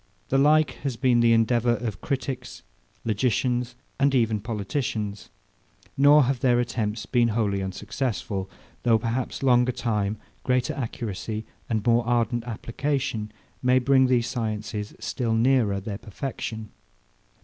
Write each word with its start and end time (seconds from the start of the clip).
The 0.29 0.39
like 0.39 0.71
has 0.81 0.95
been 0.95 1.19
the 1.19 1.31
endeavour 1.31 1.75
of 1.75 2.01
critics, 2.01 2.63
logicians, 3.05 3.75
and 3.99 4.15
even 4.15 4.39
politicians: 4.39 5.29
Nor 5.95 6.23
have 6.23 6.39
their 6.39 6.59
attempts 6.59 7.05
been 7.05 7.27
wholly 7.27 7.61
unsuccessful; 7.61 8.49
though 8.81 8.97
perhaps 8.97 9.43
longer 9.43 9.71
time, 9.71 10.17
greater 10.43 10.73
accuracy, 10.73 11.45
and 11.69 11.85
more 11.85 12.03
ardent 12.07 12.45
application 12.45 13.31
may 13.61 13.77
bring 13.77 14.07
these 14.07 14.25
sciences 14.25 14.95
still 14.97 15.35
nearer 15.35 15.79
their 15.79 15.99
perfection. 15.99 16.71